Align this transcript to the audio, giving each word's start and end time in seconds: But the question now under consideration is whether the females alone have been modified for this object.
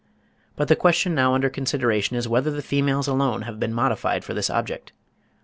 But 0.55 0.67
the 0.67 0.75
question 0.75 1.13
now 1.13 1.35
under 1.35 1.47
consideration 1.47 2.15
is 2.15 2.27
whether 2.27 2.49
the 2.49 2.63
females 2.63 3.07
alone 3.07 3.43
have 3.43 3.59
been 3.59 3.71
modified 3.71 4.23
for 4.23 4.33
this 4.33 4.49
object. 4.49 4.93